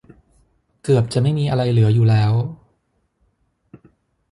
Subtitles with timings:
[0.83, 2.33] เกือบจะไม่มีอะไรเหลืออยู่แล้ว